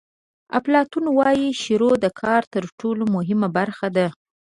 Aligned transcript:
افلاطون 0.57 1.05
وایي 1.17 1.49
شروع 1.63 1.93
د 2.03 2.05
کار 2.21 2.41
تر 2.53 2.63
ټولو 2.79 3.03
مهمه 3.15 3.47
برخه 3.57 3.87
ده. 3.97 4.07